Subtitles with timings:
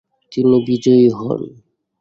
[0.31, 1.41] তিনি বিজয়ী হন।